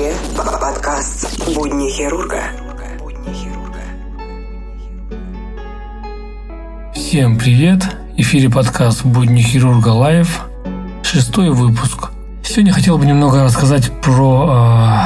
[0.00, 2.42] эфире подкаст «Будни хирурга».
[6.94, 7.84] Всем привет!
[8.16, 10.46] В эфире подкаст «Будни хирурга Live».
[11.02, 12.12] Шестой выпуск.
[12.42, 15.04] Сегодня хотел бы немного рассказать про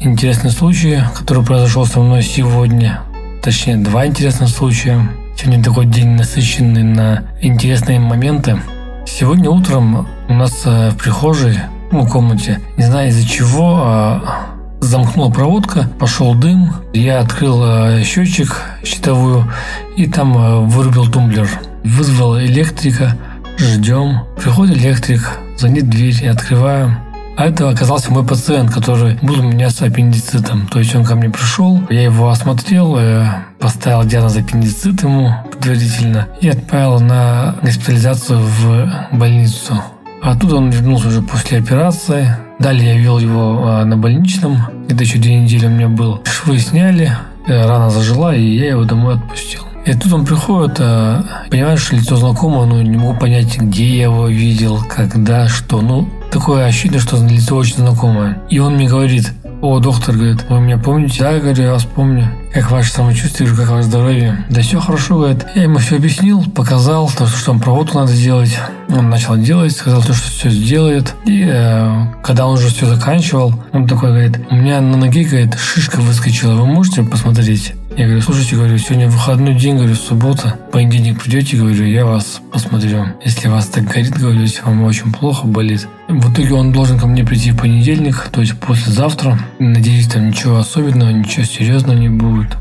[0.00, 3.02] э, интересный случай, который произошел со мной сегодня.
[3.40, 5.08] Точнее, два интересных случая.
[5.36, 8.60] Сегодня такой день насыщенный на интересные моменты.
[9.06, 11.58] Сегодня утром у нас э, в прихожей
[11.90, 12.60] ну, в комнате.
[12.76, 14.48] Не знаю из-за чего, а
[14.80, 16.72] замкнула проводка, пошел дым.
[16.92, 19.50] Я открыл а, счетчик щитовую
[19.96, 21.48] и там а, вырубил тумблер.
[21.84, 23.16] Вызвал электрика,
[23.58, 24.20] ждем.
[24.36, 26.96] Приходит электрик, звонит дверь, я открываю.
[27.36, 30.66] А это оказался мой пациент, который был у меня с аппендицитом.
[30.66, 33.28] То есть он ко мне пришел, я его осмотрел, э,
[33.60, 39.80] поставил диагноз аппендицит ему предварительно и отправил на госпитализацию в больницу.
[40.22, 42.36] Оттуда он вернулся уже после операции.
[42.58, 44.58] Далее я вел его а, на больничном.
[44.88, 46.20] Это еще две недели у меня был.
[46.24, 47.12] Швы сняли,
[47.46, 49.62] э, рана зажила, и я его домой отпустил.
[49.86, 54.26] И тут он приходит, а, понимаешь, лицо знакомое, но не могу понять, где я его
[54.26, 55.80] видел, когда, что.
[55.80, 58.38] Ну, такое ощущение, что лицо очень знакомое.
[58.50, 61.20] И он мне говорит, о, доктор, говорит, вы меня помните?
[61.20, 62.30] Да, говорю, я вас помню.
[62.52, 64.44] Как ваше самочувствие, как ваше здоровье?
[64.48, 65.46] Да все хорошо, говорит.
[65.54, 68.56] Я ему все объяснил, показал, то, что там проводку надо сделать.
[68.88, 71.14] Он начал делать, сказал, то, что все сделает.
[71.26, 75.58] И э, когда он уже все заканчивал, он такой говорит, у меня на ноге, говорит,
[75.58, 77.74] шишка выскочила, вы можете посмотреть?
[77.96, 83.06] Я говорю, слушайте, говорю, сегодня выходной день, говорю, суббота, понедельник придете, говорю, я вас посмотрю.
[83.24, 85.88] Если вас так горит, говорю, если вам очень плохо болит.
[86.08, 89.38] В итоге он должен ко мне прийти в понедельник, то есть послезавтра.
[89.58, 92.56] Надеюсь, там ничего особенного, ничего серьезного не будет.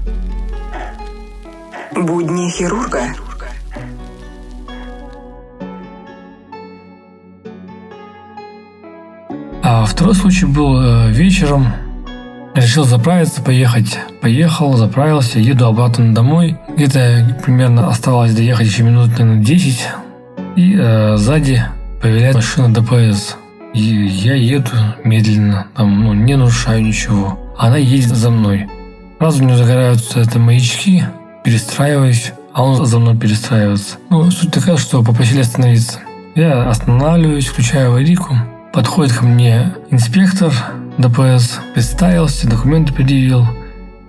[1.96, 3.03] Будни хирурга.
[9.63, 11.68] А второй случай был э, вечером.
[12.53, 13.97] Решил заправиться, поехать.
[14.22, 16.57] Поехал, заправился, еду обратно домой.
[16.75, 19.88] Где-то примерно оставалось доехать еще минут, наверное, 10.
[20.57, 21.63] И э, сзади
[22.02, 23.38] появляется машина ДПС.
[23.74, 24.72] И я еду
[25.03, 27.38] медленно, там, ну, не нарушаю ничего.
[27.58, 28.68] Она едет за мной.
[29.19, 31.03] Сразу у нее загораются это маячки,
[31.44, 33.97] перестраиваюсь, а он за мной перестраивается.
[34.09, 36.00] Ну, суть такая, что попросили остановиться.
[36.36, 38.36] Я останавливаюсь, включаю аварийку.
[38.74, 40.53] Подходит ко мне инспектор,
[40.97, 43.47] ДПС, представился, документы предъявил,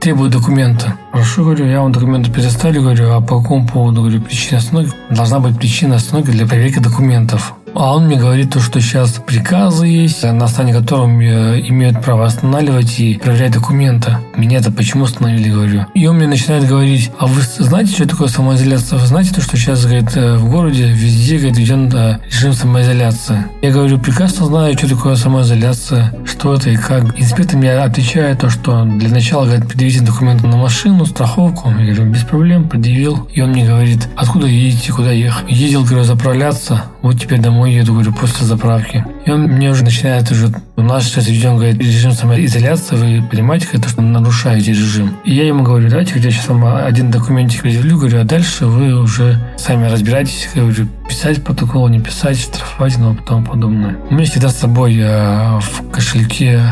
[0.00, 0.94] требует документа.
[1.12, 4.92] Хорошо, говорю, я вам документы предоставлю, говорю, а по какому поводу, говорю, причина остановки?
[5.10, 7.54] Должна быть причина остановки для проверки документов.
[7.74, 12.26] А он мне говорит то, что сейчас приказы есть, на основании которых э, имеют право
[12.26, 14.16] останавливать и проверять документы.
[14.36, 15.86] Меня это почему остановили, говорю.
[15.94, 18.98] И он мне начинает говорить, а вы знаете, что такое самоизоляция?
[18.98, 23.44] Вы знаете то, что сейчас, говорит, э, в городе везде, говорит, введен э, режим самоизоляции?
[23.62, 27.18] Я говорю, прекрасно знаю, что такое самоизоляция, что это и как.
[27.20, 31.70] Инспектор мне отвечает то, что для начала, говорит, предъявите документы на машину, страховку.
[31.70, 33.28] Я говорю, без проблем, предъявил.
[33.32, 35.44] И он мне говорит, откуда едете, куда ехать?
[35.48, 39.04] Ездил, говорю, заправляться, вот теперь домой домой еду, говорю, после заправки.
[39.26, 43.66] И он мне уже начинает уже, у нас сейчас ведем, говорит, режим самоизоляции, вы понимаете,
[43.72, 45.16] это что нарушаете режим.
[45.24, 48.94] И я ему говорю, давайте я сейчас вам один документик предъявлю, говорю, а дальше вы
[48.94, 53.96] уже сами разбирайтесь, говорю, писать протокол, не писать, штрафовать и тому подобное.
[54.08, 56.62] У меня всегда с собой э, в кошельке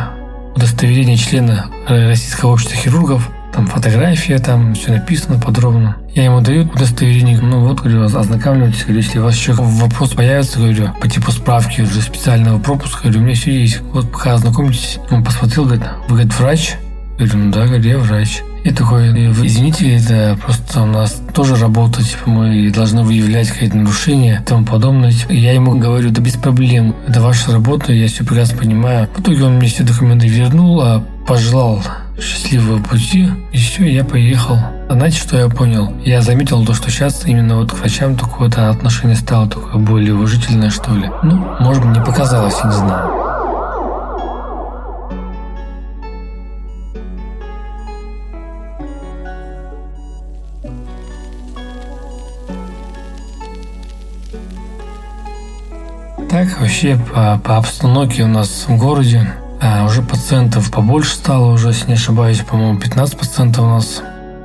[0.54, 5.96] удостоверение члена Российского общества хирургов, там фотография, там все написано подробно.
[6.14, 10.58] Я ему даю удостоверение, ну вот, говорю, ознакомливайтесь, говорю, если у вас еще вопрос появится,
[10.58, 13.80] говорю, по типу справки уже специального пропуска, говорю, у меня все есть.
[13.92, 16.74] Вот пока ознакомитесь, он посмотрел, говорит, вы, говорит, врач?
[17.18, 18.42] Говорю, ну да, говорю, я врач.
[18.62, 24.40] И такой, извините, это просто у нас тоже работа, типа мы должны выявлять какие-то нарушения
[24.42, 25.14] и тому подобное.
[25.30, 29.08] Я ему говорю, да без проблем, это ваша работа, я все прекрасно понимаю.
[29.16, 31.82] В итоге он мне все документы вернул, а пожелал
[32.20, 34.58] счастливого пути, все, я поехал.
[34.88, 35.92] А знаете, что я понял?
[36.04, 40.70] Я заметил то, что сейчас именно вот к врачам такое-то отношение стало такое более уважительное,
[40.70, 41.10] что ли.
[41.22, 43.26] Ну, может быть, не показалось, я не знаю.
[56.30, 59.26] Так, вообще по, по обстановке у нас в городе
[59.86, 64.02] уже пациентов побольше стало, уже, если не ошибаюсь, по-моему, 15 пациентов у нас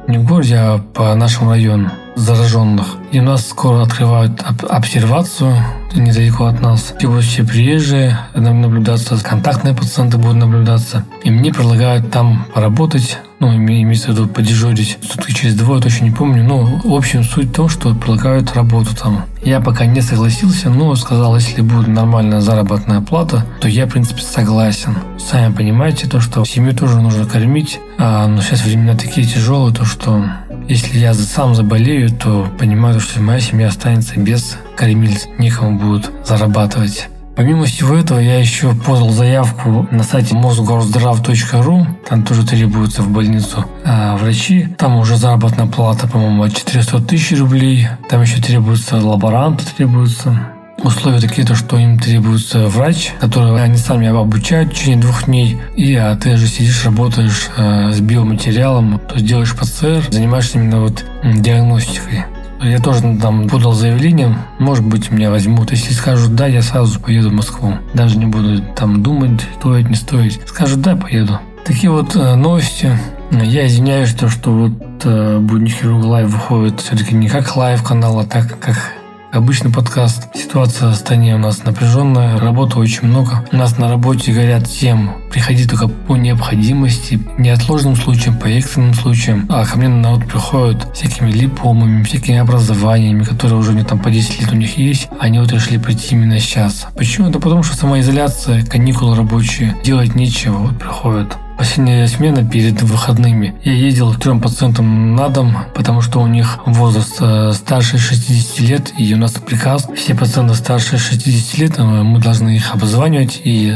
[0.08, 2.86] не в городе, а по нашему району зараженных.
[3.12, 5.56] И у нас скоро открывают обсервацию
[5.96, 6.94] недалеко от нас.
[7.00, 11.06] И все приезжие наблюдаться, контактные пациенты будут наблюдаться.
[11.24, 16.12] И мне предлагают там поработать ну, имеется в виду подежурить сутки через двое, точно не
[16.12, 16.44] помню.
[16.44, 19.26] Ну, в общем, суть в том, что предлагают работу там.
[19.44, 24.22] Я пока не согласился, но сказал, если будет нормальная заработная плата, то я, в принципе,
[24.22, 24.96] согласен.
[25.18, 29.86] Сами понимаете, то, что семью тоже нужно кормить, а, но сейчас времена такие тяжелые, то,
[29.86, 30.24] что
[30.68, 37.10] если я сам заболею, то понимаю, что моя семья останется без кормильца, некому будет зарабатывать.
[37.42, 41.88] Помимо всего этого, я еще подал заявку на сайте мосгорздрав.ру.
[42.08, 44.68] Там тоже требуются в больницу а, врачи.
[44.78, 47.88] Там уже заработная плата, по-моему, от 400 тысяч рублей.
[48.12, 50.50] Там еще требуются лаборанты, требуются.
[50.84, 55.60] Условия такие, то, что им требуется врач, который они сами обучают в течение двух дней.
[55.76, 60.82] И а ты же сидишь, работаешь э, с биоматериалом, то есть делаешь ПЦР, занимаешься именно
[60.82, 62.26] вот диагностикой.
[62.64, 65.72] Я тоже там подал заявление, может быть, меня возьмут.
[65.72, 67.74] Если скажут «да», я сразу поеду в Москву.
[67.94, 70.42] Даже не буду там думать, стоит, не стоит.
[70.48, 71.40] Скажут «да», поеду.
[71.66, 72.98] Такие вот э, новости.
[73.32, 74.74] Я извиняюсь, то, что вот
[75.06, 78.94] э, Будни Хирург Live выходит все-таки не как live канал, а так как
[79.32, 80.28] Обычный подкаст.
[80.36, 83.46] Ситуация в стране у нас напряженная, работы очень много.
[83.54, 89.46] У нас на работе говорят всем, приходи только по необходимости, неотложным случаям, по экстренным случаям.
[89.48, 94.42] А ко мне народ приходят всякими липомами, всякими образованиями, которые уже не там по 10
[94.42, 95.08] лет у них есть.
[95.18, 96.88] Они вот решили прийти именно сейчас.
[96.98, 97.30] Почему?
[97.30, 101.38] Это потому что самоизоляция, каникулы рабочие, делать нечего, вот приходят.
[101.58, 103.56] Последняя смена перед выходными.
[103.64, 108.60] Я ездил к трем пациентам на дом, потому что у них возраст э, старше 60
[108.62, 113.42] лет, и у нас приказ, все пациенты старше 60 лет, э, мы должны их обзванивать
[113.44, 113.74] и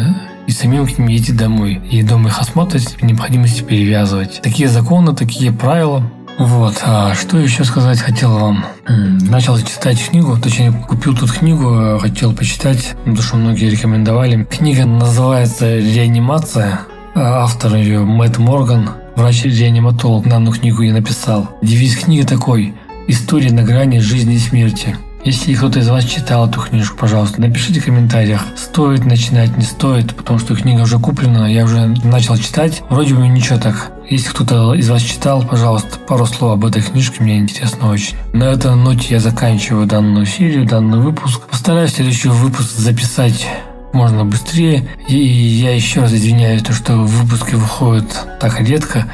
[0.47, 1.81] и самим к ним ездить домой.
[1.89, 4.41] И дома их осматривать, необходимости перевязывать.
[4.43, 6.03] Такие законы, такие правила.
[6.37, 8.65] Вот, а что еще сказать хотел вам?
[8.87, 14.43] Начал читать книгу, точнее купил тут книгу, э, хотел почитать, потому что многие рекомендовали.
[14.43, 16.81] Книга называется «Реанимация»,
[17.17, 21.47] Автор ее Мэтт Морган, врач-реаниматолог, данную книгу и написал.
[21.61, 22.73] Девиз книги такой
[23.07, 24.97] «История на грани жизни и смерти».
[25.23, 30.13] Если кто-то из вас читал эту книжку, пожалуйста, напишите в комментариях, стоит начинать, не стоит,
[30.13, 32.83] потому что книга уже куплена, я уже начал читать.
[32.89, 33.93] Вроде бы ничего так.
[34.09, 38.17] Если кто-то из вас читал, пожалуйста, пару слов об этой книжке, мне интересно очень.
[38.33, 41.41] На этой ноте я заканчиваю данную серию, данный выпуск.
[41.49, 43.47] Постараюсь следующий выпуск записать
[43.95, 44.87] можно быстрее.
[45.07, 48.05] И я еще раз извиняюсь, то, что выпуски выходят
[48.39, 49.05] так редко,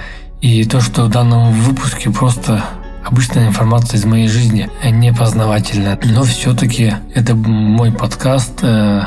[0.42, 2.64] и то, что в данном выпуске просто
[3.06, 5.98] обычная информация из моей жизни, не познавательная.
[6.04, 9.04] Но все-таки это мой подкаст, э,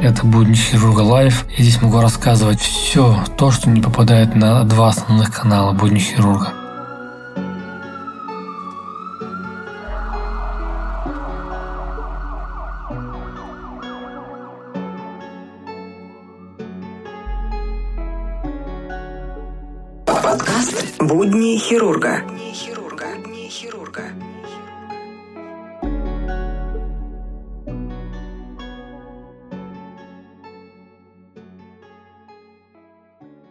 [0.00, 1.44] это Будни Хирурга Live.
[1.56, 6.67] И здесь могу рассказывать все то, что не попадает на два основных канала Будни Хирурга.
[20.28, 22.22] Подкаст «Будни хирурга».